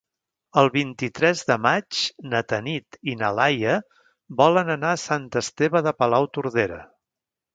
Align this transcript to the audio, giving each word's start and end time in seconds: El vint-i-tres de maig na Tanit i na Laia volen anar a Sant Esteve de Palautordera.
El 0.59 0.69
vint-i-tres 0.75 1.43
de 1.51 1.57
maig 1.65 1.99
na 2.31 2.39
Tanit 2.53 2.97
i 3.13 3.15
na 3.19 3.29
Laia 3.41 3.75
volen 4.41 4.73
anar 4.79 4.93
a 4.95 5.01
Sant 5.05 5.29
Esteve 5.45 5.83
de 5.89 5.97
Palautordera. 6.01 6.81